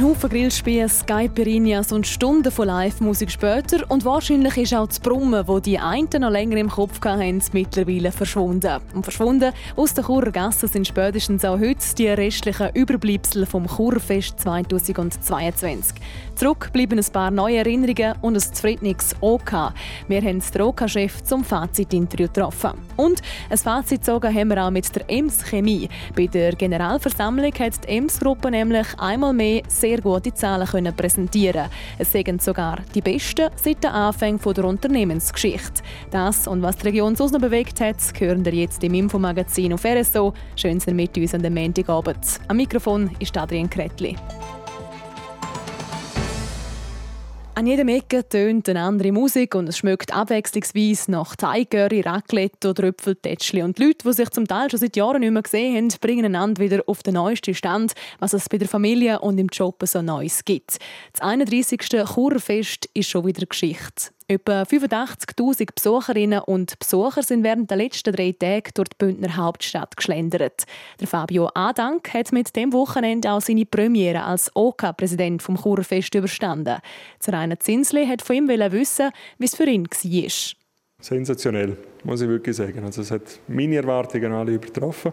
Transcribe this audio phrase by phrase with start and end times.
[0.00, 5.46] Ein Haufen Grillspieß, Caipirinhas und Stunden von Live-Musik später und wahrscheinlich ist auch das Brummen,
[5.46, 8.80] wo die einen noch länger im Kopf hatten, mittlerweile verschwunden.
[8.94, 14.40] Und verschwunden aus der Churer Gasse sind spätestens auch heute die restlichen Überbleibsel vom Churfest
[14.40, 15.96] 2022.
[16.34, 19.52] Zurück bleiben ein paar neue Erinnerungen und ein zufriedenes OK.
[20.08, 22.70] Wir haben den OK-Chef zum Fazitinterview getroffen.
[22.96, 23.20] Und
[23.50, 25.90] ein Fazit gezogen haben wir auch mit der EMS Chemie.
[26.16, 31.68] Bei der Generalversammlung hat die EMS-Gruppe nämlich einmal mehr sehr gute Zahlen können präsentieren.
[31.98, 35.82] Es sind sogar die besten seit den Anfängen der Unternehmensgeschichte.
[36.10, 39.84] Das und was die Region sonst noch bewegt hat, hören wir jetzt im Infomagazin auf
[39.84, 40.34] RSO.
[40.56, 42.40] Schön, sind mit uns an dem Montagabend.
[42.48, 44.16] Am Mikrofon ist Adrian Kretli.
[47.60, 52.84] An jedem Ecke tönt eine andere Musik und es schmeckt abwechslungsweise nach Thai-Curry, Raclette oder
[52.84, 53.62] Äpfeltätschli.
[53.62, 56.24] Und die Leute, die sich zum Teil schon seit Jahren nicht mehr gesehen haben, bringen
[56.24, 60.00] einander wieder auf den neuesten Stand, was es bei der Familie und im Job so
[60.00, 60.78] Neues gibt.
[61.12, 61.80] Das 31.
[61.80, 64.10] Churfest ist schon wieder Geschichte.
[64.30, 69.96] Etwa 85.000 Besucherinnen und Besucher sind während der letzten drei Tage durch die Bündner Hauptstadt
[69.96, 70.66] geschlendert.
[71.00, 76.76] Der Fabio Adank hat mit dem Wochenende auch seine Premiere als OK-Präsident vom Churfest überstanden.
[77.18, 80.30] Zeraina Zinsli hat von ihm wissen, wie es für ihn war.
[81.00, 82.84] Sensationell, muss ich wirklich sagen.
[82.84, 85.12] Also es hat meine Erwartungen alle übertroffen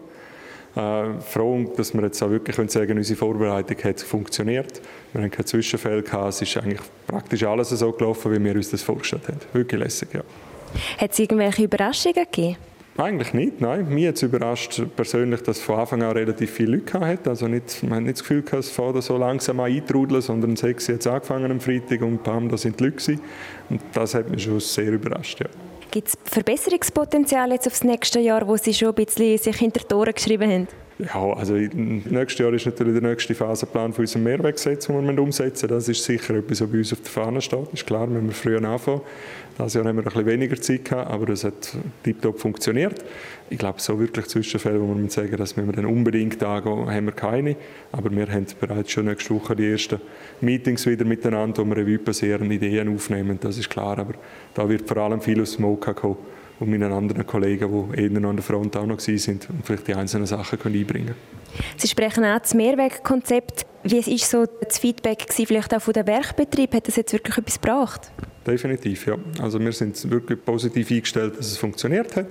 [0.76, 4.80] äh, froh, dass wir jetzt auch wirklich können sagen unsere Vorbereitung hat funktioniert.
[5.12, 6.28] Wir haben keine Zwischenfälle gehabt.
[6.28, 9.40] Es ist eigentlich praktisch alles so gelaufen, wie wir uns das vorgestellt haben.
[9.52, 10.22] Wirklich lässig, ja.
[10.98, 12.56] Hat es irgendwelche Überraschungen gegeben?
[12.98, 13.88] Eigentlich nicht, nein.
[13.88, 17.28] Mich hat es überrascht persönlich, dass von Anfang an relativ viele Leute hatten.
[17.28, 20.64] Also nicht, man hat nicht das Gefühl, dass es fährt so langsam eintrudeln, sondern es
[20.64, 23.20] hat jetzt angefangen am Freitag und bam, da sind die Leute gewesen.
[23.70, 25.46] Und das hat mich schon sehr überrascht, ja.
[25.90, 29.94] Gibt es Verbesserungspotenzial jetzt aufs nächste Jahr, wo Sie schon ein bisschen sich hinter die
[29.94, 30.68] Ohren geschrieben haben?
[30.98, 35.68] Ja, also nächstes Jahr ist natürlich der nächste Phasenplan für unser Mehrweggesetz, den wir umsetzen
[35.68, 37.72] Das ist sicher etwas, was bei uns auf der Fahne steht.
[37.72, 39.02] Ist klar, wenn wir früher anfangen.
[39.56, 43.04] Dieses Jahr haben wir ein bisschen weniger Zeit gehabt, aber es hat tiptop funktioniert.
[43.48, 47.12] Ich glaube, so wirklich Zwischenfälle, wo man sagen, dass wir dann unbedingt angehen, haben wir
[47.12, 47.54] keine.
[47.92, 50.00] Aber wir haben bereits schon nächste Woche die ersten
[50.40, 53.98] Meetings wieder miteinander, wo wir Revue passieren, Ideen aufnehmen, das ist klar.
[53.98, 54.14] Aber
[54.54, 56.16] da wird vor allem viel aus dem OK kommen
[56.60, 59.94] und meinen anderen Kollegen, die eher an der Front auch noch sind und vielleicht die
[59.94, 61.68] einzelnen Sachen können einbringen können.
[61.76, 63.66] Sie sprechen auch das Mehrwegkonzept.
[63.84, 66.74] Wie war so das Feedback vielleicht auch von den Werkbetrieb?
[66.74, 68.10] Hat das jetzt wirklich etwas gebracht?
[68.48, 69.16] Definitiv, ja.
[69.42, 72.28] Also wir sind wirklich positiv eingestellt, dass es funktioniert hat.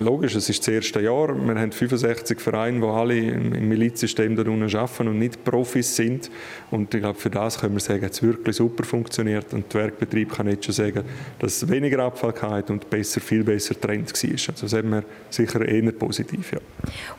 [0.00, 1.28] Logisch, es ist das erste Jahr.
[1.28, 6.30] Wir haben 65 Vereine, die alle im Milizsystem da unten arbeiten und nicht Profis sind.
[6.70, 9.52] Und ich glaube, für das können wir sagen, dass es wirklich super funktioniert.
[9.52, 11.02] Und der Werkbetrieb kann jetzt schon sagen,
[11.38, 14.30] dass es weniger Abfall hat und besser, viel besser Trend war.
[14.30, 16.60] Also das haben wir sicher eher positiv, ja.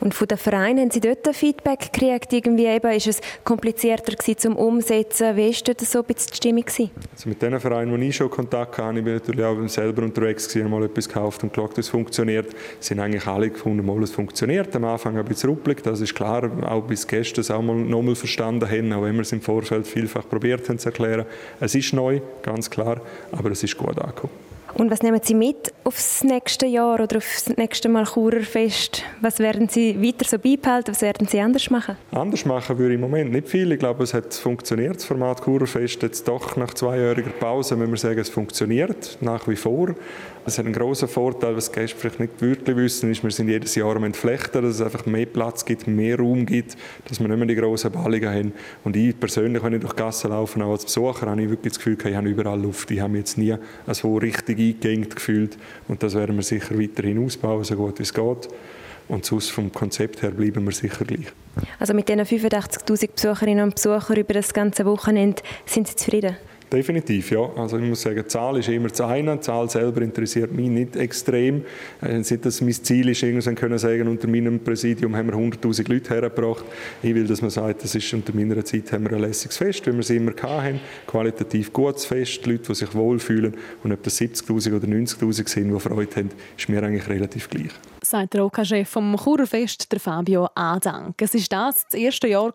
[0.00, 2.32] Und von den Vereinen haben Sie dort Feedback gekriegt?
[2.32, 5.36] Irgendwie eben, ist es komplizierter gewesen zum Umsetzen?
[5.36, 6.64] Wie war dort so ein bisschen die Stimmung?
[7.12, 8.98] Also mit den Vereinen, die ich schon Kontakt hatte.
[8.98, 12.54] Ich bin natürlich auch selber unterwegs gewesen, mal etwas gekauft und geschaut, es funktioniert.
[12.80, 14.74] Es sind eigentlich alle gefunden, mal es funktioniert.
[14.74, 18.14] Am Anfang ein bisschen ruppelig, das ist klar, auch bis gestern es auch mal nochmal
[18.14, 21.26] verstanden haben, auch wenn wir es im Vorfeld vielfach probiert haben zu erklären.
[21.60, 23.00] Es ist neu, ganz klar,
[23.32, 24.49] aber es ist gut angekommen.
[24.74, 29.02] Und was nehmen Sie mit aufs nächste Jahr oder aufs nächste Mal Churerfest?
[29.20, 30.92] Was werden Sie weiter so beibehalten?
[30.92, 31.96] Was werden Sie anders machen?
[32.12, 33.72] Anders machen würde ich im Moment nicht viel.
[33.72, 36.02] Ich glaube, es hat funktioniert, das Format Churerfest.
[36.02, 39.94] Jetzt doch nach zweijähriger Pause müssen wir sagen, es funktioniert nach wie vor.
[40.46, 43.48] Es hat einen grossen Vorteil, was die Gäste vielleicht nicht wirklich wissen, ist, wir sind
[43.48, 47.28] jedes Jahr am Entflechten, dass es einfach mehr Platz gibt, mehr Raum gibt, dass wir
[47.28, 48.52] nicht mehr die grossen Ballungen haben.
[48.82, 51.74] Und ich persönlich, wenn ich durch die Gasse laufe, auch als Besucher, habe ich wirklich
[51.74, 52.90] das Gefühl, ich habe überall Luft.
[52.90, 53.54] Ich habe jetzt nie
[53.88, 55.56] so richtig eingegangen gefühlt.
[55.88, 58.48] Und das werden wir sicher weiterhin ausbauen, so gut es geht.
[59.08, 61.26] Und sonst vom Konzept her bleiben wir sicher gleich.
[61.78, 66.36] Also mit diesen 85'000 Besucherinnen und Besuchern über das ganze Wochenende sind Sie zufrieden?
[66.72, 67.50] Definitiv, ja.
[67.56, 69.40] Also ich muss sagen, Zahl ist immer das eine.
[69.40, 71.64] Zahl selber interessiert mich nicht extrem.
[72.00, 76.14] Äh, dass mein Ziel ist, irgendwann können sagen, unter meinem Präsidium haben wir 100'000 Leute
[76.14, 76.64] hergebracht.
[77.02, 79.84] Ich will, dass man sagt, das ist unter meiner Zeit haben wir ein lässiges Fest,
[79.86, 80.78] wie wir es immer hatten.
[81.08, 83.54] Qualitativ gutes Fest, Leute, die sich wohlfühlen.
[83.82, 87.70] Und ob das 70'000 oder 90'000 sind, die Freude haben, ist mir eigentlich relativ gleich
[88.02, 91.20] sagt der OK-Chef vom Churerfest, der Fabio Adank.
[91.20, 92.52] Es war das, das erste Jahr,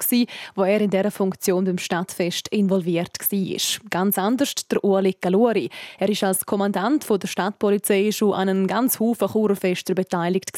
[0.56, 3.90] wo er in dieser Funktion beim Stadtfest involviert war.
[3.90, 5.70] ganz anders der Ueli Calori.
[6.00, 10.52] Er ist als Kommandant der Stadtpolizei schon an einem ganz Haufen Churerfester beteiligt.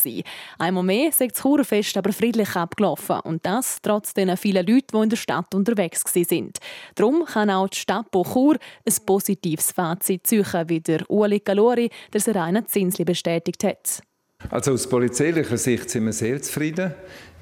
[0.58, 5.04] Einmal mehr sagt das Churerfest aber friedlich abgelaufen und das trotz den vielen Leuten, die
[5.04, 6.58] in der Stadt unterwegs sind.
[6.96, 12.22] Darum kann auch die Stadt Chur ein positives Fazit ziehen, wie der Ueli Calori, der
[12.22, 14.02] Serena Zinsli bestätigt hat.
[14.50, 16.94] Also aus polizeilicher Sicht sind wir sehr zufrieden.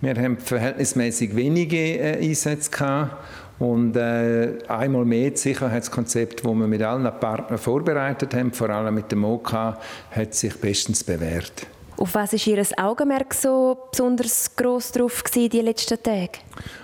[0.01, 3.15] Wir haben verhältnismäßig wenige äh, Einsätze gehabt
[3.59, 8.95] und äh, einmal mehr das Sicherheitskonzept, das wir mit allen Partnern vorbereitet haben, vor allem
[8.95, 11.67] mit dem OK, hat sich bestens bewährt.
[11.97, 16.39] Auf was ist Ihr Augenmerk so besonders groß drauf gewesen, die letzten Tage?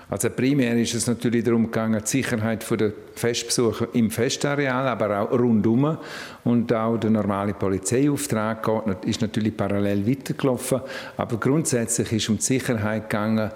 [0.09, 5.31] Also primär ist es natürlich darum gegangen, die Sicherheit der Festbesucher im Festareal, aber auch
[5.31, 5.97] rundum
[6.45, 8.67] und auch der normale Polizeiauftrag
[9.05, 10.81] ist natürlich parallel weitergelaufen.
[11.17, 13.51] Aber grundsätzlich ist es um die Sicherheit gegangen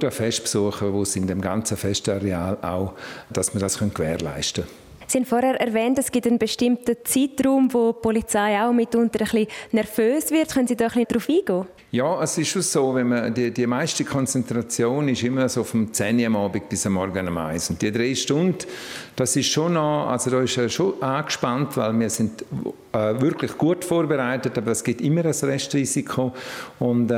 [0.00, 2.94] der Festbesucher, wo es in dem ganzen Festareal auch,
[3.30, 4.85] dass wir das gewährleisten können.
[5.08, 9.28] Sie haben vorher erwähnt, es gibt einen bestimmten Zeitraum, wo die Polizei auch mitunter ein
[9.28, 10.52] bisschen nervös wird.
[10.52, 11.66] Können Sie da ein bisschen darauf eingehen?
[11.92, 15.92] Ja, es ist schon so, wenn man, die, die meiste Konzentration ist immer so vom
[15.92, 17.70] 10 Uhr am Abend bis am Morgen um 1.
[17.70, 18.58] Und die drei Stunden,
[19.14, 22.44] das ist schon noch, also da ist schon angespannt, weil wir sind
[22.92, 26.32] äh, wirklich gut vorbereitet, aber es gibt immer ein Restrisiko
[26.78, 27.14] und äh,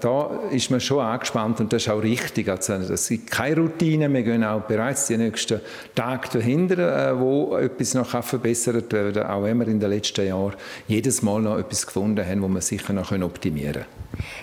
[0.00, 2.48] da ist man schon angespannt und das ist auch richtig.
[2.48, 5.60] Also es gibt keine Routine, wir gehen auch bereits die nächsten
[5.94, 10.26] Tage dahinter, äh, wo etwas noch verbessert werden kann, auch wenn wir in den letzten
[10.26, 10.54] Jahren
[10.88, 14.02] jedes Mal noch etwas gefunden haben, wo wir sicher noch optimieren können.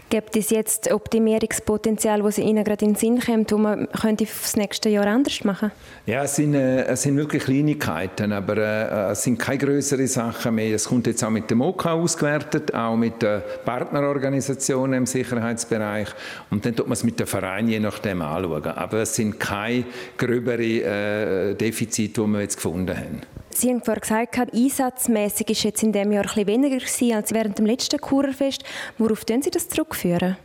[0.09, 4.55] Gibt es jetzt Optimierungspotenzial, das Ihnen gerade in den Sinn kommt, das man könnte das
[4.55, 5.71] nächste Jahr anders machen
[6.05, 10.55] Ja, es sind, äh, es sind wirklich Kleinigkeiten, aber äh, es sind keine größeren Sachen
[10.55, 10.75] mehr.
[10.75, 16.09] Es kommt jetzt auch mit dem OK ausgewertet, auch mit den Partnerorganisationen im Sicherheitsbereich
[16.49, 18.65] und dann tut man es mit den Vereinen je nachdem anschauen.
[18.65, 19.85] Aber es sind keine
[20.17, 23.21] gröberen äh, Defizite, die wir jetzt gefunden haben.
[23.51, 27.57] Sie haben vorhin gesagt, einsatzmäßig ist jetzt in diesem Jahr ein weniger gewesen als während
[27.57, 28.63] dem letzten Kurerfest.
[28.97, 30.37] Worauf können Sie das zurückführen?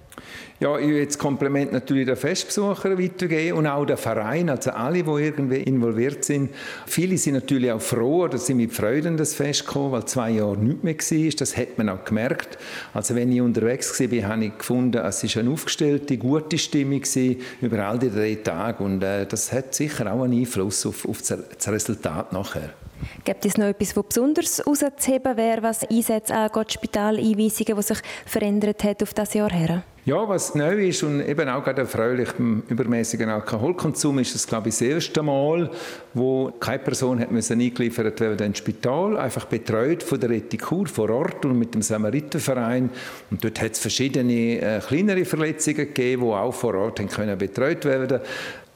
[0.61, 5.03] Ja, ich will jetzt Kompliment natürlich den Festbesuchern weitergeben und auch den Verein, also alle,
[5.03, 6.51] die irgendwie involviert sind.
[6.87, 10.31] Viele sind natürlich auch froh oder sind mit Freude in das Fest gekommen, weil zwei
[10.31, 11.31] Jahre nichts mehr war.
[11.39, 12.57] Das hat man auch gemerkt.
[12.93, 17.03] Also wenn ich unterwegs war, habe ich gefunden, es war eine aufgestellte, gute Stimmung
[17.61, 21.21] über all die drei Tage und äh, das hat sicher auch einen Einfluss auf, auf
[21.23, 22.71] das Resultat nachher.
[23.25, 28.85] Gibt es noch etwas, was besonders herauszuheben wäre, was Einsätze angeht, Spitaleinweisungen, die sich verändert
[28.85, 29.83] hat auf das Jahr her?
[30.07, 34.69] Ja, was neu ist und eben auch gerade erfreulich beim übermäßigen Alkoholkonsum ist es, glaube
[34.69, 35.71] ich, das erste Mal,
[36.13, 41.09] wo keine Person hat müssen eingeliefert werden ins Spital, einfach betreut von der Etikur vor
[41.09, 42.91] Ort und mit dem Samariterverein.
[43.31, 47.87] Und dort hat es verschiedene äh, kleinere Verletzungen gegeben, die auch vor Ort können betreut
[47.87, 48.21] werden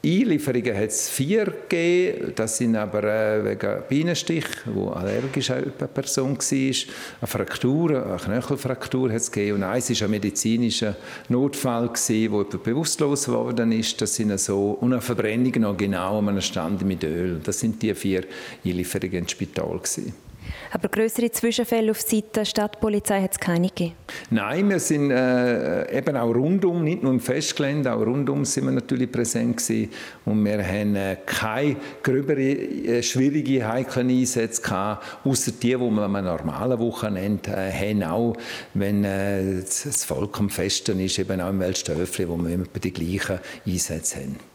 [0.01, 6.37] Einlieferungen hat es vier gegeben, das sind aber äh, wegen Bienenstich, wo allergisch eine Person
[6.37, 6.75] war.
[7.19, 10.95] Eine Fraktur, eine Knöchelfraktur hat es gegeben und eins war ein medizinischer
[11.27, 14.01] Notfall, gewesen, wo jemand bewusstlos geworden ist.
[14.01, 17.41] Das sind so, und eine Verbrennung noch genau an einem Stand mit Öl.
[17.43, 18.23] Das sind die vier
[18.63, 19.79] Einlieferungen ins Spital.
[19.79, 20.28] Gewesen.
[20.71, 23.95] Aber größere Zwischenfälle auf Seite der Stadtpolizei hat es keine gegeben?
[24.29, 28.71] Nein, wir sind äh, eben auch rundum, nicht nur im Festgelände, auch rundum sind wir
[28.71, 29.89] natürlich präsent gewesen.
[30.25, 36.03] Und wir haben äh, keine gröbere, äh, schwierige, heikle Einsätze gehabt, außer die, die wir
[36.03, 38.35] am normalen Wochenende äh, haben, auch
[38.73, 42.93] wenn äh, das Volk am Festen ist, eben auch im Weltstöfli, wo wir immer die
[42.93, 44.48] gleichen Einsätze haben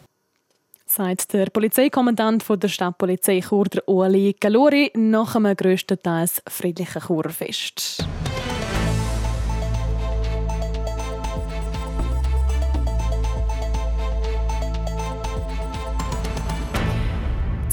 [0.95, 8.07] sagt der Polizeikommandant der Stadtpolizei Chur, Ueli Galori, nach einem grösstenteils friedlichen Churfest.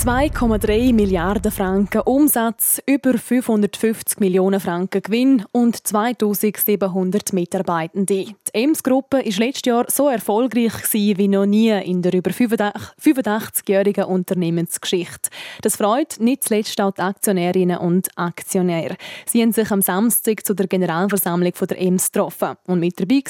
[0.01, 8.25] 2,3 Milliarden Franken Umsatz, über 550 Millionen Franken Gewinn und 2700 Mitarbeitende.
[8.25, 15.29] Die Ems-Gruppe war letztes Jahr so erfolgreich wie noch nie in der über 85-jährigen Unternehmensgeschichte.
[15.61, 18.95] Das freut nicht zuletzt auch die Aktionärinnen und Aktionäre.
[19.27, 22.55] Sie haben sich am Samstag zu der Generalversammlung der Ems getroffen.
[22.65, 23.21] Und mit dabei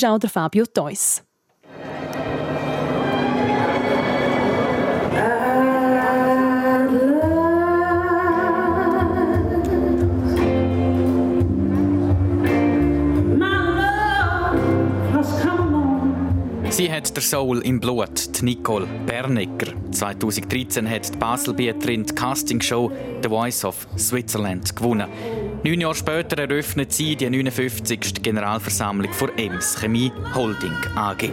[0.00, 1.22] war auch der Fabio Theus.
[16.76, 19.72] Sie hat der Soul im Blut, die Nicole Bernecker.
[19.92, 22.92] 2013 hat die Baselbieterin die Castingshow
[23.22, 25.08] The Voice of Switzerland gewonnen.
[25.64, 28.22] Neun Jahre später eröffnet sie die 59.
[28.22, 31.30] Generalversammlung für Ems Chemie Holding AG.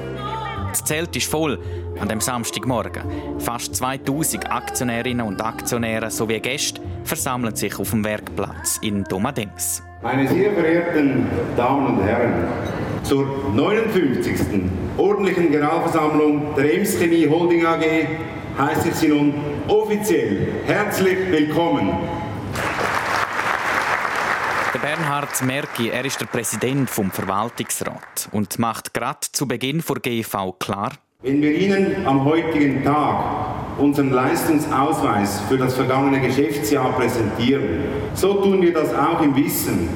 [0.69, 1.59] Das Zelt ist voll
[1.99, 3.03] an dem Samstagmorgen.
[3.39, 9.83] Fast 2000 Aktionärinnen und Aktionäre sowie Gäste versammeln sich auf dem Werkplatz in Domadems.
[10.03, 11.25] Meine sehr verehrten
[11.57, 12.47] Damen und Herren,
[13.03, 14.35] zur 59.
[14.97, 17.83] ordentlichen Generalversammlung der Ems Chemie Holding AG
[18.57, 19.33] heiße ich Sie nun
[19.67, 21.91] offiziell herzlich willkommen.
[24.73, 29.99] Der Bernhard Merki, er ist der Präsident vom Verwaltungsrat und macht gerade zu Beginn vor
[29.99, 37.79] GV klar, wenn wir Ihnen am heutigen Tag unseren Leistungsausweis für das vergangene Geschäftsjahr präsentieren,
[38.13, 39.87] so tun wir das auch im Wissen,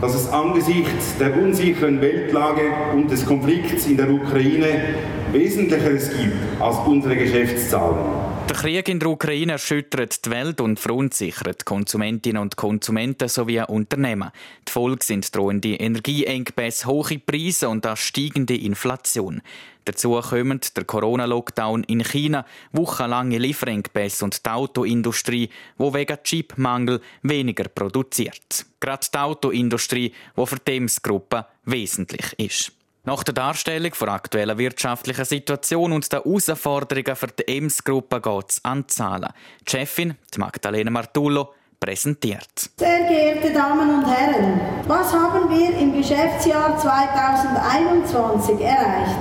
[0.00, 2.62] dass es angesichts der unsicheren Weltlage
[2.94, 4.94] und des Konflikts in der Ukraine
[5.32, 8.29] Wesentlicheres gibt als unsere Geschäftszahlen.
[8.50, 14.32] Der Krieg in der Ukraine erschüttert die Welt und verunsichert Konsumentinnen und Konsumenten sowie Unternehmen.
[14.66, 19.40] Die Folge sind drohende Energieengpässe, hohe Preise und eine steigende Inflation.
[19.84, 27.68] Dazu kommen der Corona-Lockdown in China, wochenlange Lieferengpässe und die Autoindustrie, wo wegen Chipmangel weniger
[27.68, 28.66] produziert.
[28.80, 32.72] Gerade die Autoindustrie, die für die Ems-Gruppe wesentlich ist.
[33.04, 38.62] Nach der Darstellung der aktuellen wirtschaftlichen Situation und der Herausforderungen für die Ems-Gruppe geht es
[38.62, 39.30] an die Zahlen.
[39.66, 42.70] Die Chefin, die Magdalena Martullo, präsentiert.
[42.76, 49.16] Sehr geehrte Damen und Herren, was haben wir im Geschäftsjahr 2021 erreicht?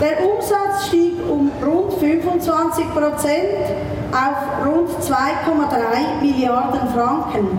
[0.00, 3.66] Der Umsatz stieg um rund 25 Prozent
[4.12, 7.58] auf rund 2,3 Milliarden Franken.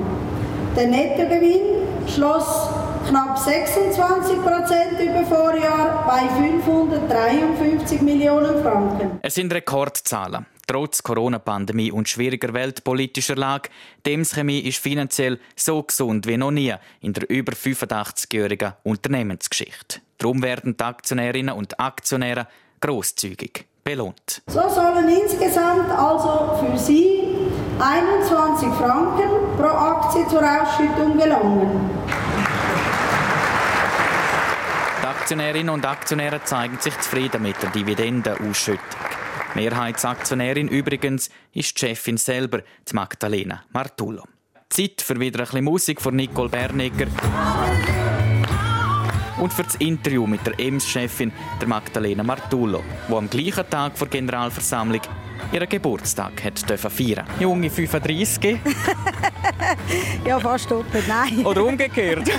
[0.77, 2.69] Der Nettogewinn schloss
[3.13, 9.19] knapp 26 Prozent über Vorjahr bei 553 Millionen Franken.
[9.21, 10.47] Es sind Rekordzahlen.
[10.65, 13.69] Trotz Corona-Pandemie und schwieriger weltpolitischer Lage,
[14.03, 19.99] Dems Chemie ist finanziell so gesund wie noch nie in der über 85-jährigen Unternehmensgeschichte.
[20.17, 22.47] Darum werden die Aktionärinnen und Aktionäre
[22.79, 24.41] großzügig belohnt.
[24.47, 27.19] So sollen insgesamt also für Sie
[27.79, 32.02] 21 Franken pro Aktie zur Ausschüttung gelangen.
[35.23, 38.99] Aktionärinnen und Aktionäre zeigen sich zufrieden mit der Dividendenausschüttung.
[39.55, 44.25] Mehrheitsaktionärin übrigens ist die Chefin selber, die Magdalena Martullo.
[44.67, 47.07] Zeit für wieder ein bisschen Musik von Nicole Bernegger.
[49.37, 54.09] Und für das Interview mit der EMS-Chefin, der Magdalena Martullo, die am gleichen Tag vor
[54.09, 55.01] Generalversammlung
[55.51, 58.59] ihren Geburtstag hat feiern Junge 35.
[60.25, 61.45] ja, fast doppelt, nein.
[61.45, 62.29] Oder umgekehrt.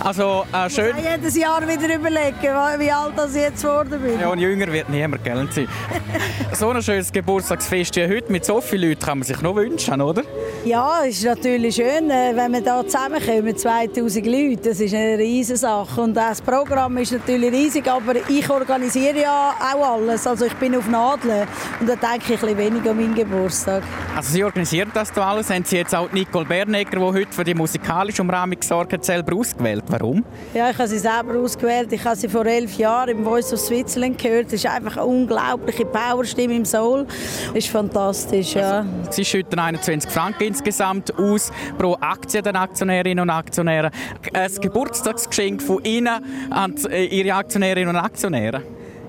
[0.00, 0.96] Also, äh, schön.
[0.98, 4.20] Ich jedes Jahr wieder überlegen, wie alt ich jetzt geworden bin.
[4.20, 5.48] Ja, und jünger wird niemand, gell?
[6.52, 10.00] so ein schönes Geburtstagsfest wie heute mit so vielen Leuten kann man sich noch wünschen,
[10.00, 10.22] oder?
[10.64, 14.68] Ja, es ist natürlich schön, äh, wenn wir hier zusammenkommen, 2000 Leute.
[14.68, 16.00] Das ist eine riesige Sache.
[16.00, 20.26] Und das Programm ist natürlich riesig, aber ich organisiere ja auch alles.
[20.26, 21.46] Also ich bin auf Nadeln
[21.80, 23.82] und da denke ich ein bisschen weniger an meinen Geburtstag.
[24.14, 25.50] Also Sie organisieren das hier alles?
[25.50, 29.36] Haben Sie jetzt auch Nicole Bernegger, die heute für die musikalische Umrahmung gesorgt hat, selber
[29.36, 29.84] ausgewählt?
[29.88, 30.24] Warum?
[30.52, 31.92] Ja, ich habe sie selber ausgewählt.
[31.92, 34.48] Ich habe sie vor elf Jahren im Voice of Switzerland gehört.
[34.48, 37.06] Es ist einfach eine unglaubliche Powerstimme im Soul.
[37.06, 38.80] Das ist fantastisch, ja.
[38.80, 43.90] Also, sie schütten 21 Franken insgesamt aus pro Aktie den Aktionärinnen und Aktionären.
[44.32, 48.62] Ein Geburtstagsgeschenk von Ihnen an Ihre Aktionärinnen und Aktionäre?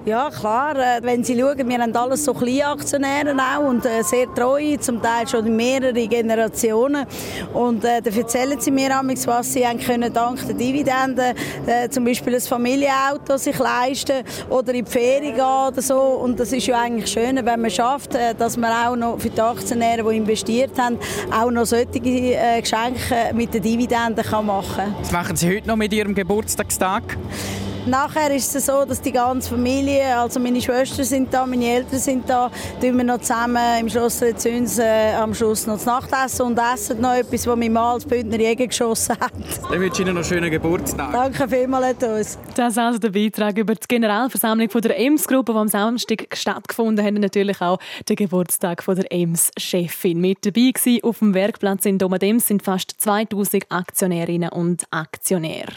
[0.05, 0.75] Ja, klar.
[0.75, 5.01] Äh, wenn Sie schauen, wir haben alles so Kleinaktionäre auch und äh, sehr treu, zum
[5.01, 7.05] Teil schon mehrere Generationen.
[7.53, 11.33] Und äh, dann erzählen sie mir amigs, was sie haben können dank der Dividenden,
[11.65, 15.99] äh, zum Beispiel ein Familienauto sich leisten oder in die Ferien gehen oder so.
[15.99, 19.29] Und das ist ja eigentlich schön, wenn man schafft, äh, dass man auch noch für
[19.29, 20.99] die Aktionäre, die investiert haben,
[21.31, 24.95] auch noch solche Geschenke mit den Dividenden kann machen kann.
[24.99, 27.03] Was machen Sie heute noch mit Ihrem Geburtstagstag?
[27.85, 31.99] Nachher ist es so, dass die ganze Familie, also meine Schwestern sind da, meine Eltern
[31.99, 32.49] sind da,
[32.79, 37.01] tun wir noch zusammen im Schloss Rezüns äh, am Schluss noch das Nachtessen und essen
[37.01, 39.33] noch etwas, was mein Mann als Bündner Jäger geschossen hat.
[39.69, 41.11] Dann wünsche ich Ihnen noch einen schönen Geburtstag.
[41.11, 42.39] Danke vielmals an uns.
[42.55, 47.05] Das ist also der Beitrag über die Generalversammlung von der EMS-Gruppe, die am Samstag stattgefunden
[47.05, 47.13] hat.
[47.13, 50.21] Natürlich auch der Geburtstag von der EMS-Chefin.
[50.21, 55.73] Mit dabei gewesen auf dem Werkplatz in Domadems sind fast 2000 Aktionärinnen und Aktionäre.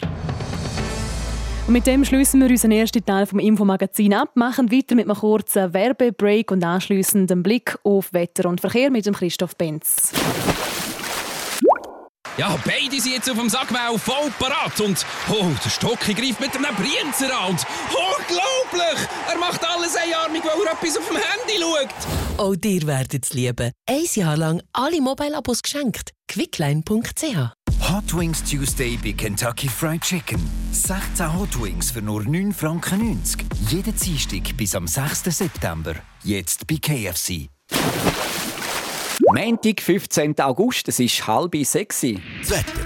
[1.67, 5.17] Und mit dem schließen wir unseren ersten Teil vom Infomagazin ab, machen weiter mit einem
[5.17, 10.13] kurzen Werbebreak und anschließend einen Blick auf Wetter und Verkehr mit dem Christoph Benz.
[12.37, 16.55] Ja, beide sind jetzt auf dem Sackbau voll parat und oh, der Stocki greift mit
[16.55, 19.07] einem Brienzer an und unglaublich!
[19.29, 22.37] Er macht alles einarmig, weil er etwas auf dem Handy schaut.
[22.37, 23.71] Auch dir werdet es lieben.
[23.89, 26.11] Ein Jahr lang alle Mobile-Abos geschenkt.
[26.29, 30.37] quickline.ch Hot Wings Tuesday bei Kentucky Fried Chicken.
[30.73, 33.21] 16 Hot Wings für nur 9,90 Franken.
[33.69, 35.23] Jeden Dienstag bis am 6.
[35.23, 35.95] September.
[36.21, 37.47] Jetzt bei KFC.
[39.33, 40.37] Montag, 15.
[40.41, 42.01] August, es ist halb sechs.
[42.01, 42.81] Das Wetter.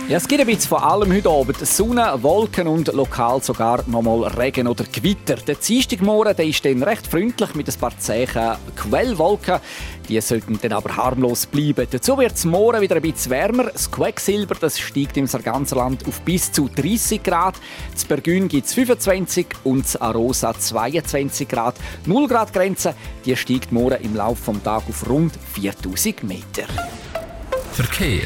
[0.09, 1.59] ja, es gibt bisschen von allem heute Abend.
[1.67, 5.35] Sonne, Wolken und lokal sogar nochmal Regen oder Gewitter.
[5.37, 9.61] Der Dienstagmorgen der ist dann recht freundlich mit ein paar Zeichen Quellwolken.
[10.09, 11.87] Die sollten dann aber harmlos bleiben.
[11.91, 13.65] Dazu wird es morgen wieder ein bisschen wärmer.
[13.65, 17.57] Das Quecksilber das steigt im ganzen Land auf bis zu 30 Grad.
[17.93, 21.75] Das Bergün gibt es 25 und das Arosa 22 Grad.
[22.07, 22.95] 0 Grad Grenze
[23.27, 26.65] die steigt morgen im Laufe des Tages auf rund 4000 Meter.
[27.73, 28.23] Verkehr.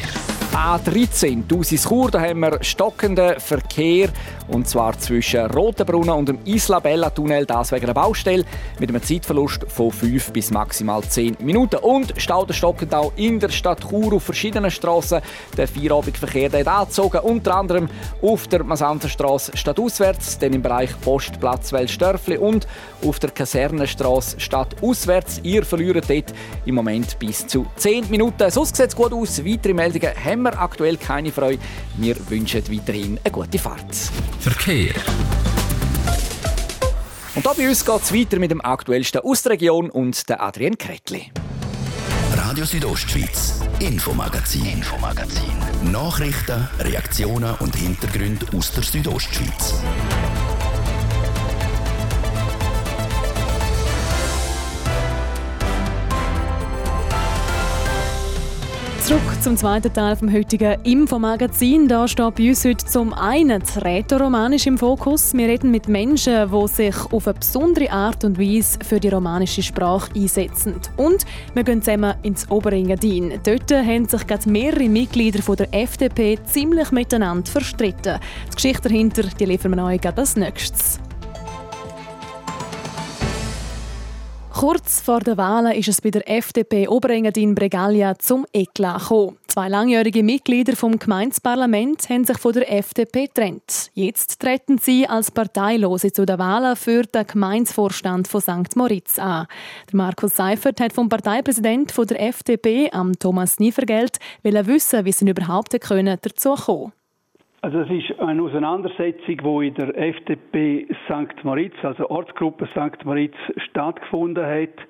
[0.53, 4.09] A13 Dusis Chur, da haben wir stockenden Verkehr
[4.49, 6.79] und zwar zwischen Rotenbrunnen und dem Isla
[7.09, 8.45] Tunnel, das wegen der Baustelle
[8.79, 13.39] mit einem Zeitverlust von 5 bis maximal 10 Minuten und Stau der stockend auch in
[13.39, 15.21] der Stadt Chur auf verschiedenen Strassen.
[15.57, 17.89] Der Feierabendverkehr hat angezogen, unter anderem
[18.21, 22.67] auf der Masanzerstraße stadtauswärts, dann im Bereich Postplatz Welsdörfli und
[23.03, 25.39] auf der Kasernenstraße stadtauswärts.
[25.41, 26.33] Ihr verliert dort
[26.65, 28.51] im Moment bis zu 10 Minuten.
[28.51, 29.43] Sonst sieht es gut aus.
[29.43, 31.61] Weitere Meldungen haben wir aktuell keine Freude.
[31.97, 33.95] Wir wünschen weiterhin eine gute Fahrt.
[34.39, 34.93] Verkehr.
[37.35, 40.41] Und da bei uns geht es weiter mit dem aktuellsten aus der Region und der
[40.41, 41.31] Adrian Kretli.
[42.35, 45.91] Radio Südostschweiz, Infomagazin, Infomagazin.
[45.91, 49.75] Nachrichten, Reaktionen und Hintergründe aus der Südostschweiz.
[59.03, 61.89] Zurück zum zweiten Teil vom heutigen Infomagazin.
[61.89, 65.33] Da steht bei uns heute zum einen das Rätoromanisch im Fokus.
[65.33, 69.61] Wir reden mit Menschen, die sich auf eine besondere Art und Weise für die romanische
[69.61, 70.75] Sprache einsetzen.
[70.95, 73.41] Und wir gehen zusammen ins Oberengadin.
[73.43, 78.19] Dort haben sich gerade mehrere Mitglieder der FDP ziemlich miteinander verstritten.
[78.51, 81.01] Die Geschichte dahinter die liefern wir euch als nächstes.
[84.53, 89.37] Kurz vor den Wahlen ist es bei der FDP Oberengadin Bregalia zum Eklat gekommen.
[89.47, 93.89] Zwei langjährige Mitglieder vom Gemeindeparlament haben sich von der FDP getrennt.
[93.93, 98.75] Jetzt treten sie als Parteilose zu den Wahlen für den Gemeindevorstand von St.
[98.75, 99.47] Moritz an.
[99.91, 105.73] Der Markus Seifert hat vom Parteipräsidenten der FDP, am Thomas Nievergeld, wissen, wie sie überhaupt
[105.73, 106.93] dazu kommen
[107.63, 111.45] also es ist eine Auseinandersetzung, die in der FDP St.
[111.45, 113.05] Moritz, also Ortsgruppe St.
[113.05, 113.35] Moritz,
[113.69, 114.85] stattgefunden hat.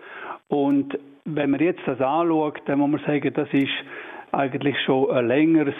[0.47, 3.69] Und wenn man jetzt das anschaut, dann muss man sagen, das ist
[4.31, 5.75] eigentlich schon ein längeres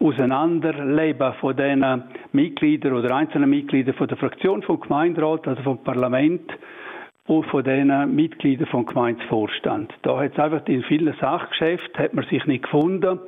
[0.00, 1.84] Auseinanderleben von den
[2.32, 6.50] Mitgliedern oder einzelnen Mitgliedern von der Fraktion vom Gemeinderat, also vom Parlament
[7.26, 9.92] und von den Mitgliedern vom Gemeindevorstand.
[10.02, 13.20] Da hat es einfach in vielen Sachgeschäften hat man sich nicht gefunden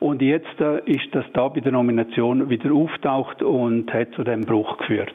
[0.00, 4.42] und jetzt äh, ist das da bei der Nomination wieder auftaucht und hat zu dem
[4.42, 5.14] Bruch geführt.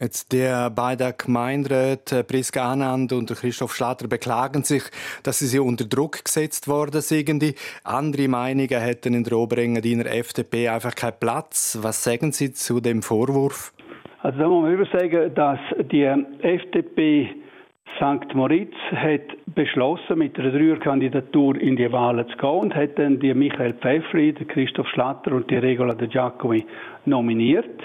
[0.00, 4.84] Jetzt der beiden Gemeinderäte Priska Anand und Christoph Schlatter beklagen sich,
[5.24, 7.56] dass sie unter Druck gesetzt worden sind.
[7.82, 11.78] Andere Meinungen hätten in der Oberengadiner FDP einfach keinen Platz.
[11.82, 13.72] Was sagen Sie zu dem Vorwurf?
[14.20, 15.60] Also da muss man sagen, dass
[15.92, 17.30] die FDP
[17.96, 18.34] St.
[18.34, 19.22] Moritz hat
[19.54, 24.32] beschlossen, mit einer Dreierkandidatur in die Wahlen zu gehen und hat dann die Michael Pfeffli,
[24.32, 26.64] den Christoph Schlatter und die Regola de Giacomi
[27.06, 27.80] nominiert.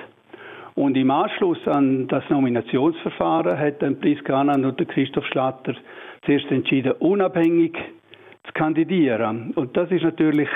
[0.75, 5.75] Und im Anschluss an das Nominationsverfahren hat dann Priska Anand und der Christoph Schlatter
[6.25, 7.77] zuerst entschieden, unabhängig
[8.45, 9.51] zu kandidieren.
[9.55, 10.49] Und das ist natürlich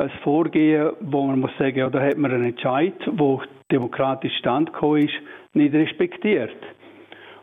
[0.00, 5.06] ein Vorgehen, wo man muss sagen, ja, da hat man einen Entscheid, wo demokratisch standgekommen
[5.06, 5.14] ist,
[5.54, 6.56] nicht respektiert.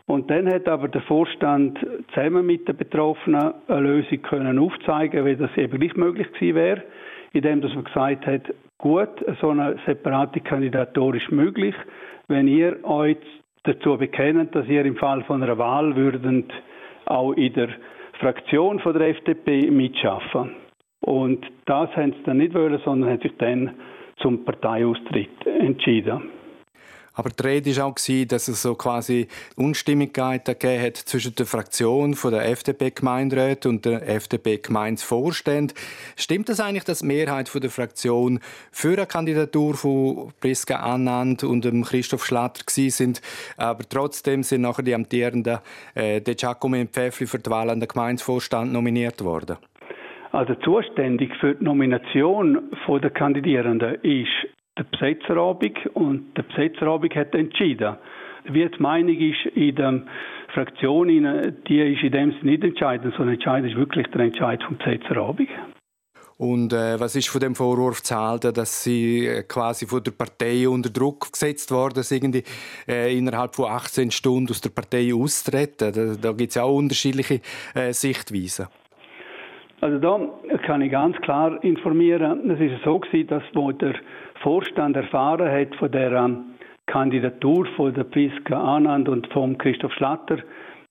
[0.06, 1.78] Und dann hat aber der Vorstand
[2.14, 6.82] zusammen mit den Betroffenen eine Lösung können aufzeigen, wie das eben nicht möglich gewesen wäre,
[7.32, 8.42] indem man gesagt hat,
[8.78, 11.74] gut, so eine separate Kandidatur ist möglich,
[12.28, 13.18] wenn ihr euch
[13.64, 16.50] dazu bekennt, dass ihr im Fall von einer Wahl würdet
[17.04, 17.68] auch in der
[18.18, 20.67] Fraktion von der FDP mitschaffen.
[21.08, 23.70] Und das haben sie dann nicht wollen, sondern haben sich dann
[24.18, 26.20] zum Parteiaustritt entschieden.
[27.14, 32.50] Aber die Rede war auch, dass es so quasi Unstimmigkeiten hat zwischen der Fraktion der
[32.50, 35.72] FDP-Gemeinderat und der FDP-Gemeindevorstand.
[36.14, 38.38] Stimmt das eigentlich, dass die Mehrheit der Fraktion
[38.70, 43.22] für eine Kandidatur von Priska Annand und Christoph Schlatter sind,
[43.56, 45.58] aber trotzdem sind nachher die amtierenden
[45.94, 49.56] äh, De Giacomo und Pfeffli für die Wahl an den Gemeindevorstand nominiert worden?
[50.32, 54.28] Also zuständig für die Nomination der Kandidierenden ist
[54.76, 57.96] der Besetzerabend und der Besetzerabend hat entschieden.
[58.44, 60.02] Wie die Meinung ist in der
[60.54, 64.76] Fraktion, die ist in dem Sinne nicht entscheidend, sondern entscheidend ist wirklich der Entscheid vom
[64.78, 65.48] Besetzerabend.
[66.38, 70.12] Und äh, was ist von dem Vorwurf zu halten, dass sie äh, quasi von der
[70.12, 72.44] Partei unter Druck gesetzt worden sind,
[72.86, 75.92] äh, innerhalb von 18 Stunden aus der Partei austreten?
[75.92, 77.40] Da, da gibt es ja auch unterschiedliche
[77.74, 78.68] äh, Sichtweisen.
[79.80, 80.20] Also da
[80.66, 82.50] kann ich ganz klar informieren.
[82.50, 83.94] Es ist so gewesen, dass wo der
[84.42, 86.44] Vorstand erfahren hat von der ähm,
[86.86, 90.38] Kandidatur von der Priska Anand und vom Christoph Schlatter,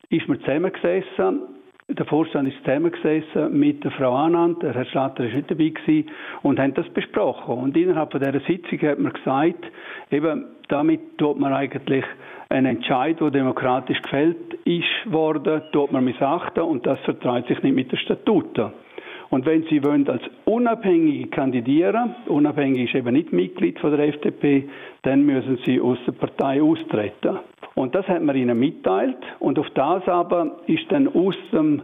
[0.09, 1.56] ist man zusammengesessen
[1.89, 6.09] der Vorstand ist zusammengesessen mit der Frau Anand, der Herr Schlatter war nicht dabei gewesen,
[6.43, 7.57] und haben das besprochen.
[7.57, 9.65] Und innerhalb von dieser Sitzung hat man gesagt,
[10.11, 12.03] eben damit tut man eigentlich
[12.49, 17.75] einen Entscheid, der demokratisch gefällt ist worden, tut man missachten und das vertreibt sich nicht
[17.75, 18.71] mit den Statuten.
[19.29, 24.69] Und wenn Sie wollen als Unabhängige kandidieren, unabhängig ist eben nicht Mitglied von der FDP,
[25.03, 27.39] dann müssen Sie aus der Partei austreten.
[27.75, 29.17] Und das hat man ihnen mitteilt.
[29.39, 31.81] Und auf das aber ist dann aus, dem,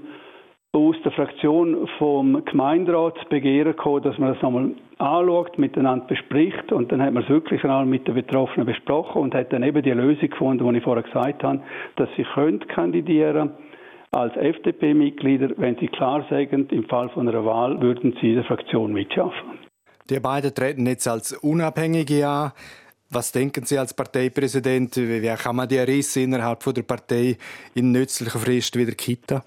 [0.72, 6.72] aus der Fraktion vom Gemeinderat das Begehren gekommen, dass man das nochmal anschaut, miteinander bespricht.
[6.72, 9.84] Und dann hat man es wirklich einmal mit den Betroffenen besprochen und hat dann eben
[9.84, 11.62] die Lösung gefunden, die ich vorher gesagt habe,
[11.98, 13.52] dass sie können kandidieren
[14.14, 18.94] als FDP-Mitglieder, wenn sie klar sagen, im Fall von einer Wahl würden sie der Fraktion
[18.94, 19.60] mitschaffen.
[20.10, 22.52] Die beiden treten jetzt als Unabhängige an.
[23.10, 27.38] Was denken Sie als Parteipräsident, wie kann man die Risse innerhalb der Partei
[27.76, 29.42] in nützlicher Frist wieder kitten?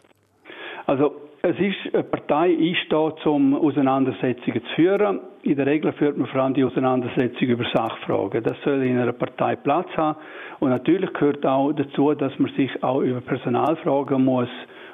[0.86, 5.20] Also es ist, eine Partei ist da, um Auseinandersetzungen zu führen.
[5.42, 8.42] In der Regel führt man vor allem die Auseinandersetzung über Sachfragen.
[8.42, 10.18] Das soll in einer Partei Platz haben.
[10.58, 14.48] Und natürlich gehört auch dazu, dass man sich auch über Personalfragen muss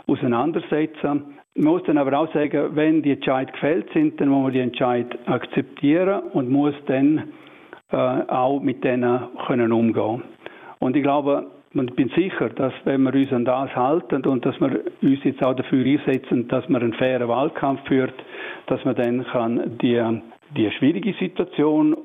[0.07, 1.37] auseinandersetzen.
[1.55, 4.61] Man muss dann aber auch sagen, wenn die Entscheid gefällt sind, dann muss man die
[4.61, 7.33] Entscheid akzeptieren und muss dann
[7.91, 10.23] äh, auch mit denen können umgehen.
[10.81, 14.61] Und ich glaube, ich bin sicher, dass wenn wir uns an das halten und dass
[14.61, 18.15] wir uns jetzt auch dafür einsetzen, dass man einen fairen Wahlkampf führt,
[18.67, 20.03] dass man dann kann die,
[20.57, 21.97] die schwierige Situation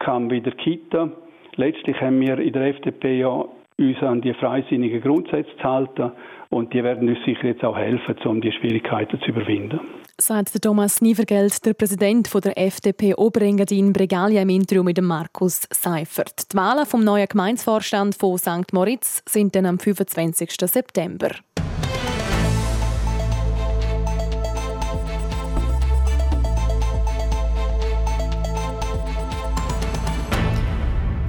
[0.00, 1.12] kann wieder kitten.
[1.56, 3.44] Letztlich haben wir in der FDP ja
[3.78, 6.12] uns an die freisinnigen Grundsätze zu halten
[6.54, 9.80] und die werden uns sicher jetzt auch helfen, um die Schwierigkeiten zu überwinden
[10.16, 16.52] sagt Thomas Nievergeld, der Präsident der FDP Oberengadin Bregalia im Interview mit Markus Seifert.
[16.52, 18.72] Die Wahlen vom neuen Gemeinsvorstand von St.
[18.72, 20.52] Moritz sind dann am 25.
[20.52, 21.30] September.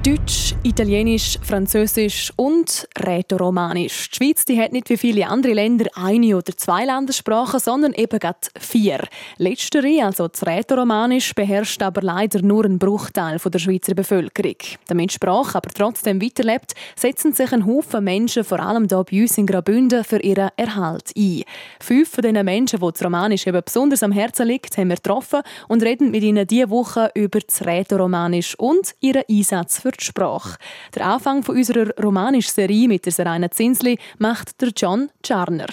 [0.06, 4.08] Deutsch, Italienisch, Französisch und Rätoromanisch.
[4.10, 8.20] Die Schweiz die hat nicht wie viele andere Länder eine oder zwei Landessprachen, sondern eben
[8.20, 9.00] gerade vier.
[9.38, 14.54] Letztere, also das Rätoromanisch, beherrscht aber leider nur ein Bruchteil der Schweizer Bevölkerung.
[14.86, 19.22] Damit die Sprache aber trotzdem weiterlebt, setzen sich ein Haufen Menschen, vor allem hier bei
[19.22, 21.42] uns in Graubünden, für ihren Erhalt ein.
[21.80, 25.42] Fünf von diesen Menschen, die das Romanisch eben besonders am Herzen liegt, haben wir getroffen
[25.66, 30.56] und reden mit ihnen diese Woche über das Rätoromanisch und ihren Einsatz für die Sprache.
[30.94, 35.68] Der Anfang von unserer romanischen Serie mit der Serena Zinsli macht der John Charner.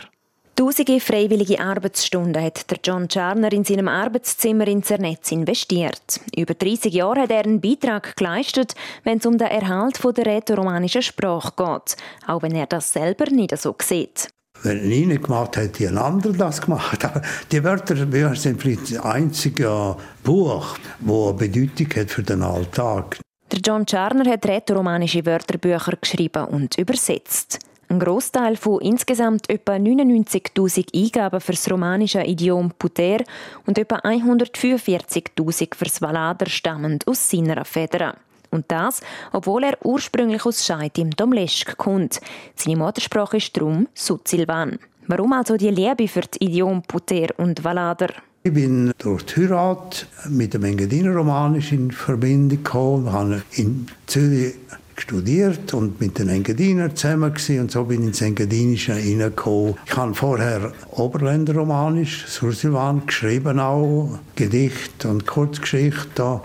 [0.55, 6.21] Tausende freiwillige Arbeitsstunden hat der John Charner in seinem Arbeitszimmer in Zernetz investiert.
[6.37, 11.01] Über 30 Jahre hat er einen Beitrag geleistet, wenn es um den Erhalt der rätoromanischen
[11.01, 14.29] Sprache geht, auch wenn er das selber nicht so sieht.
[14.61, 17.03] Wenn ich nicht gemacht hätte, hätte ein anderer das gemacht.
[17.03, 17.95] Aber die Wörter
[18.35, 23.22] sind vielleicht das einzige Buch, das eine Bedeutung hat für den Alltag.
[23.53, 27.59] Der John Charner hat rätoromanische Wörterbücher geschrieben und übersetzt.
[27.87, 33.19] Ein Großteil von insgesamt etwa 99.000 Eingaben für das romanische Idiom Puter
[33.67, 38.15] und etwa 145.000 für das Valader stammen aus seiner Feder.
[38.49, 42.21] Und das, obwohl er ursprünglich aus Scheid im Domleschk kommt.
[42.55, 44.79] Seine Muttersprache ist darum Suzilvan.
[45.05, 48.15] Warum also die Liebe für das Idiom Puter und Valader?
[48.45, 54.55] Ich bin durch die Heirat mit dem Engadiner Romanisch in Verbindung gekommen, habe in Zürich
[54.97, 59.75] studiert und mit den Engadinern zusammen gewesen, und so bin ich ins Engadinische hineingekommen.
[59.85, 66.41] Ich habe vorher Oberländer Romanisch, Sursilvan geschrieben auch, Gedicht und Kurzgeschichte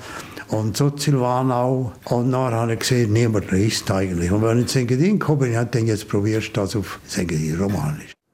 [0.51, 1.95] und Sozilvan auch.
[2.05, 4.31] Und dann habe ich gesehen, niemand reist eigentlich.
[4.31, 7.19] Und wenn ich ins Engadin komme, bin ich dann jetzt probierst das auf das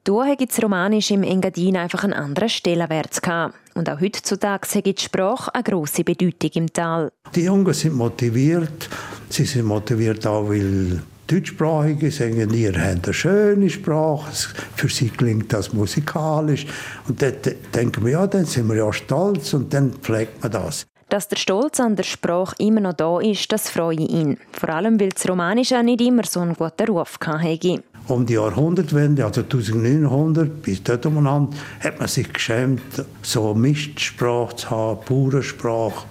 [0.07, 0.27] Engadin Romanisch.
[0.27, 3.55] Da gibt es Romanisch im Engadin einfach einen anderen Stellenwert gehabt.
[3.75, 7.11] Und auch heutzutage hat die Sprache eine grosse Bedeutung im Tal.
[7.35, 8.89] Die Jungen sind motiviert.
[9.29, 14.31] Sie sind motiviert auch, weil Deutschsprachige sagen, ihr habt eine schöne Sprache,
[14.75, 16.67] für sie klingt das musikalisch.
[17.07, 17.33] Und dann
[17.73, 20.85] denken wir, ja, dann sind wir ja stolz und dann pflegt man das.
[21.09, 24.37] Dass der Stolz an der Sprache immer noch da ist, das freue ihn.
[24.51, 27.83] Vor allem, weil das Romanische nicht immer so einen guten Ruf hatte.
[28.07, 32.81] Um die Jahrhundertwende, also 1900 bis dort umeinander, hat man sich geschämt,
[33.23, 36.05] so Mistsprache zu haben, pure Sprache.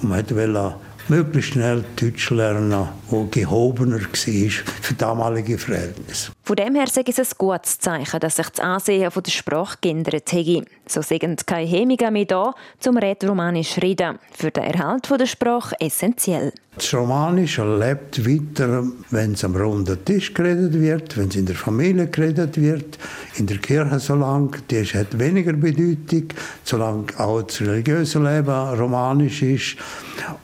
[0.00, 0.76] Und man wollte
[1.08, 2.72] möglichst schnell Deutsch lernen,
[3.10, 4.50] der gehobener war
[4.82, 6.32] für damalige Verhältnisse.
[6.42, 10.32] Von dem her ich es ein gutes Zeichen, dass sich das Ansehen der Sprache geändert
[10.32, 10.64] hat.
[10.86, 14.18] So sind keine Hemmungen mehr da, zum Rätoromanisch reden.
[14.32, 16.52] Für den Erhalt der Sprache essentiell.
[16.76, 21.54] Das Romanische lebt weiter, wenn es am runden Tisch geredet wird, wenn es in der
[21.54, 22.98] Familie geredet wird,
[23.36, 26.24] in der Kirche so lange, die hat weniger Bedeutung,
[26.64, 29.76] solange auch das religiöse Leben romanisch ist.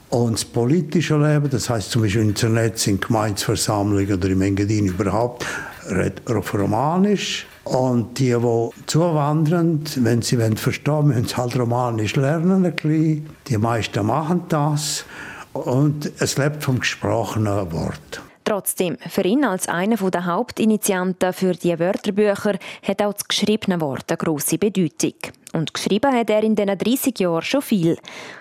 [0.09, 4.87] Und das politische Leben, das heißt zum Beispiel im Netz, in Gemeinsversammlungen oder im Engadin
[4.87, 5.45] überhaupt,
[5.89, 7.47] redet auf Romanisch.
[7.63, 12.65] Und die, die zuwandern, wenn sie verstehen wollen, müssen sie halt Romanisch lernen.
[12.65, 13.29] Ein bisschen.
[13.47, 15.05] Die meisten machen das.
[15.53, 18.21] Und es lebt vom gesprochenen Wort.
[18.43, 24.09] Trotzdem, für ihn als einer der Hauptinitianten für die Wörterbücher hat auch das geschriebene Wort
[24.09, 25.13] eine grosse Bedeutung.
[25.53, 27.97] Und geschrieben hat er in diesen 30 Jahren schon viel.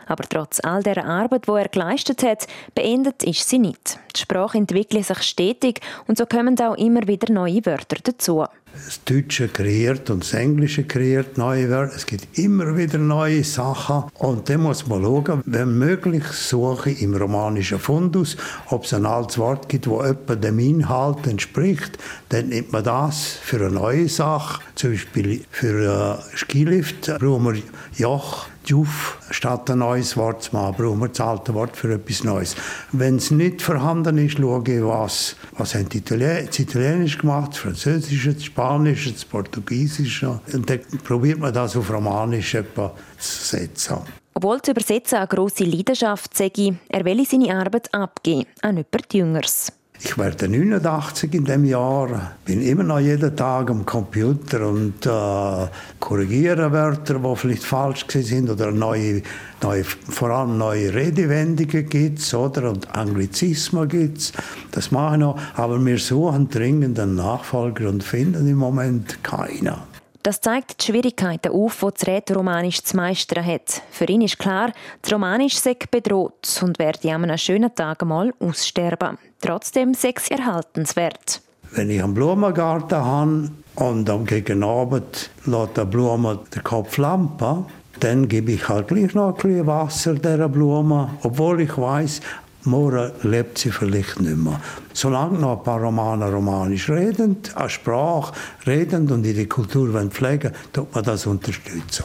[0.06, 3.98] Aber trotz all der Arbeit, die er geleistet hat, beendet ist sie nicht.
[4.16, 9.04] Die Sprache entwickelt sich stetig und so kommen auch immer wieder neue Wörter dazu das
[9.04, 11.94] Deutsche kreiert und das Englische kreiert neue Wörter.
[11.94, 14.04] Es gibt immer wieder neue Sachen.
[14.14, 18.36] Und dann muss man schauen, wenn möglich, suche ich im romanischen Fundus,
[18.68, 21.98] ob es ein altes Wort gibt, das etwa dem Inhalt entspricht.
[22.30, 24.60] Dann nimmt man das für eine neue Sache.
[24.74, 27.62] Zum Beispiel für einen Skilift brauchen wir
[27.96, 32.24] Joch Juf, statt ein neues Wort zu machen, brauchen wir das alte Wort für etwas
[32.24, 32.54] Neues.
[32.92, 37.50] Wenn es nicht vorhanden ist, schaue ich, was, was haben die Italien, das Italienisch gemacht,
[37.50, 40.40] das Französische, das Spanische, das Portugiesische.
[40.52, 43.96] Und dann probiert man das auf Romanisch etwa zu setzen.
[44.34, 46.50] Obwohl zu übersetzen eine grosse Leidenschaft sei,
[46.88, 49.72] er will seine Arbeit abgeben an jemand Jüngeres.
[50.02, 55.68] Ich werde 89 in dem Jahr, bin immer noch jeden Tag am Computer und äh,
[55.98, 59.20] korrigiere Wörter, die vielleicht falsch sind oder neue,
[59.62, 62.70] neue, vor allem neue Redewendungen gibt oder?
[62.70, 64.32] Und Anglizismen gibt
[64.70, 69.89] Das mache ich noch, aber wir suchen dringend einen Nachfolger und finden im Moment keinen.
[70.22, 73.80] Das zeigt die Schwierigkeiten auf, die das Rätoromanisch zu meistern hat.
[73.90, 78.34] Für ihn ist klar, das Romanisch sei bedroht und werde an einem schönen Tag einmal
[78.38, 79.16] aussterben.
[79.40, 81.40] Trotzdem sei es erhaltenswert.
[81.70, 87.64] Wenn ich einen Blumengarten habe und am Gegenabend lässt der Blume den Kopf lampen,
[88.00, 92.20] dann gebe ich halt gleich noch ein bisschen Wasser dieser Blume, obwohl ich weiß,
[92.64, 94.60] morgen lebt sie vielleicht nicht mehr.
[94.92, 98.34] Solange noch ein paar Romaner romanisch reden, eine Sprache
[98.66, 102.04] reden und ihre Kultur pflegen tut man das unterstützen.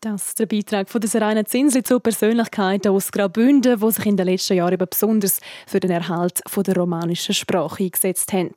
[0.00, 4.16] Das ist der Beitrag von der Rainer Zinsli zu Persönlichkeiten aus Graubünden, die sich in
[4.16, 8.50] den letzten Jahren besonders für den Erhalt der romanischen Sprache eingesetzt haben.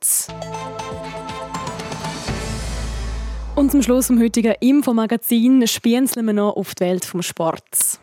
[3.54, 8.00] Und zum Schluss vom heutigen Infomagazin spienzeln wir noch auf die Welt vom Sports.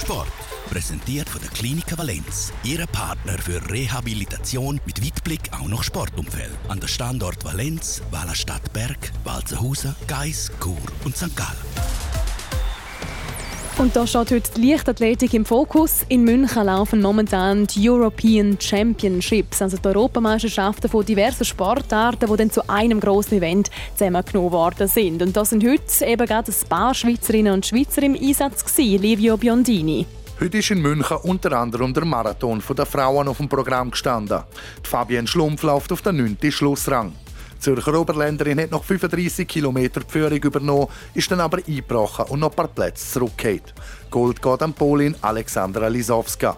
[0.00, 0.41] Sport.
[0.72, 2.50] Präsentiert von der Klinik Valenz.
[2.64, 6.56] Ihre Partner für Rehabilitation mit Weitblick auch noch Sportumfeld.
[6.68, 11.36] An der Standort Valenz, Wallerstadt Berg, Walzenhausen, Geis, Chur und St.
[11.36, 11.50] Gallen.
[13.76, 16.06] Und da steht heute die Leichtathletik im Fokus.
[16.08, 22.50] In München laufen momentan die European Championships, also die Europameisterschaften von diversen Sportarten, die dann
[22.50, 25.20] zu einem grossen Event zusammengenommen worden sind.
[25.20, 29.02] Und da sind heute eben gerade ein paar Schweizerinnen und Schweizer im Einsatz gewesen.
[29.02, 30.06] Livio Biondini.
[30.42, 34.42] Heute ist in München unter anderem der Marathon der Frauen auf dem Programm gestanden.
[34.84, 36.50] Die Fabienne Schlumpf läuft auf den 9.
[36.50, 37.12] Schlussrang.
[37.54, 42.40] Die Zürcher Oberländerin hat noch 35 km die Führung übernommen, ist dann aber eingebrochen und
[42.40, 43.72] noch ein paar Plätze zurückgekehrt.
[44.10, 46.56] Gold geht an Polin Alexandra Lisowska.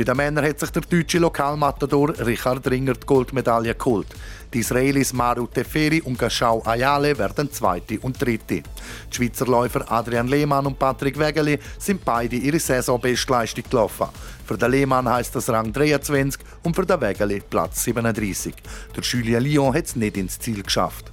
[0.00, 4.06] Bei den Männern hat sich der deutsche Lokalmatador Richard Ringer die Goldmedaille geholt.
[4.50, 8.62] Die Israelis Maru Teferi und Gashau Ayale werden Zweite und Dritte.
[8.62, 14.06] Die Schweizer Läufer Adrian Lehmann und Patrick Wegeli sind beide ihre Saisonbestleistung gelaufen.
[14.46, 18.54] Für den Lehmann heisst das Rang 23 und für den Wegeli Platz 37.
[18.96, 21.12] Der Julien Lyon hat es nicht ins Ziel geschafft.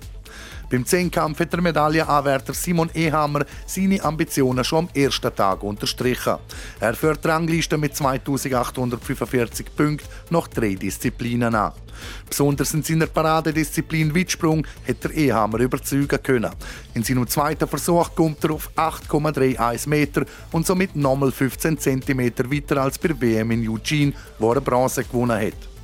[0.70, 6.36] Beim Zehnkampf hat der Medaillenanwärter Simon Ehammer seine Ambitionen schon am ersten Tag unterstrichen.
[6.82, 11.72] Er führt die Rangliste mit 2845 Punkten nach drei Disziplinen an.
[12.30, 16.52] Besonders in seiner Paradedisziplin Weitsprung hat der Ehammer überzeugen können.
[16.94, 22.82] In seinem zweiten Versuch kommt er auf 8,31 Meter und somit nochmal 15 cm weiter
[22.82, 25.77] als bei WM in Eugene, wo er Bronze gewonnen hat.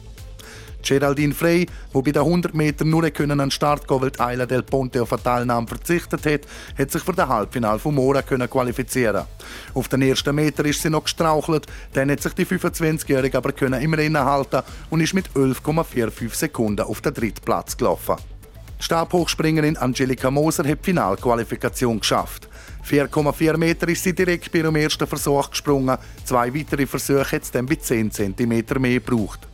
[0.83, 4.19] Geraldine Frey, die bei den 100 Metern nur können an den Start gehen, weil die
[4.19, 6.41] Eile del Ponte auf eine Teilnahme verzichtet hat,
[6.77, 9.25] hat sich für das Halbfinale von Mora können qualifizieren.
[9.73, 13.81] Auf den ersten Meter ist sie noch gestrauchelt, dann hat sich die 25-Jährige aber können
[13.81, 18.15] im Rennen halten und ist mit 11,45 Sekunden auf den dritten Platz gelaufen.
[18.79, 22.49] Stabhochspringerin Angelika Moser hat die Finalqualifikation geschafft.
[22.85, 25.97] 4,4 Meter ist sie direkt bei ihrem ersten Versuch gesprungen.
[26.25, 29.47] Zwei weitere Versuche hat es dann bei 10 cm mehr gebraucht.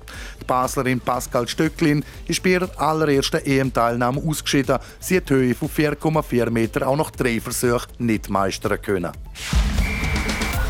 [0.50, 4.80] Baslerin Pascal Stöcklin ist bei ihrer allerersten EM-Teilnahme ausgeschieden.
[5.00, 9.12] Sie hat die Höhe von 4,4 Meter auch noch drei Versuche nicht meistern können.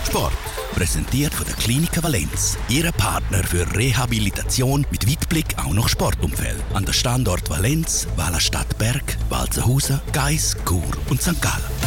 [0.05, 0.33] Sport.
[0.75, 2.57] Präsentiert von der Klinik Valenz.
[2.69, 6.61] Ihre Partner für Rehabilitation mit Weitblick auch noch Sportumfeld.
[6.73, 11.41] An der Standort Valenz, Wallerstadt Berg, Walzenhausen, Geis, Chur und St.
[11.41, 11.78] Gallen.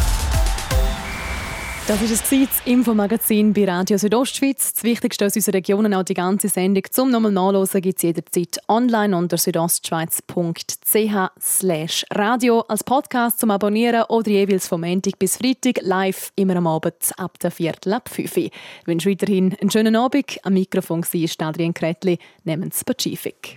[1.89, 4.73] Das ist es, das Infomagazin bei Radio Südostschweiz.
[4.73, 8.05] Das Wichtigste aus unserer Region und auch die ganze Sendung zum nochmal nachlesen gibt es
[8.05, 15.83] jederzeit online unter südostschweiz.ch radio als Podcast zum Abonnieren oder jeweils vom Montag bis Freitag
[15.83, 18.45] live immer am Abend ab der Viertel ab 5 Uhr.
[18.45, 18.53] Ich
[18.87, 20.39] wünsche weiterhin einen schönen Abend.
[20.45, 22.17] Am Mikrofon war Adrian Kretli.
[22.45, 23.57] Nehmen's Pazifik.